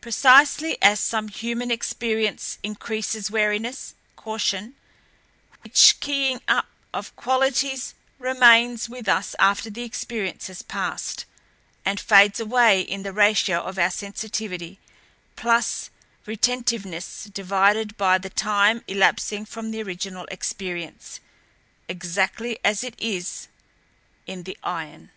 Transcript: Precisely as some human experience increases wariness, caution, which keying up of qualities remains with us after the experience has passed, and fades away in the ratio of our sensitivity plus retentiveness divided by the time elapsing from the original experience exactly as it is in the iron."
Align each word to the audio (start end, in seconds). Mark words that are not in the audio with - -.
Precisely 0.00 0.80
as 0.80 1.00
some 1.00 1.26
human 1.26 1.72
experience 1.72 2.56
increases 2.62 3.32
wariness, 3.32 3.94
caution, 4.14 4.76
which 5.62 5.98
keying 5.98 6.40
up 6.46 6.68
of 6.94 7.16
qualities 7.16 7.92
remains 8.20 8.88
with 8.88 9.08
us 9.08 9.34
after 9.40 9.68
the 9.68 9.82
experience 9.82 10.46
has 10.46 10.62
passed, 10.62 11.24
and 11.84 11.98
fades 11.98 12.38
away 12.38 12.80
in 12.80 13.02
the 13.02 13.12
ratio 13.12 13.60
of 13.60 13.76
our 13.76 13.90
sensitivity 13.90 14.78
plus 15.34 15.90
retentiveness 16.26 17.24
divided 17.24 17.96
by 17.96 18.18
the 18.18 18.30
time 18.30 18.84
elapsing 18.86 19.44
from 19.44 19.72
the 19.72 19.82
original 19.82 20.26
experience 20.26 21.18
exactly 21.88 22.56
as 22.64 22.84
it 22.84 22.94
is 23.00 23.48
in 24.28 24.44
the 24.44 24.56
iron." 24.62 25.10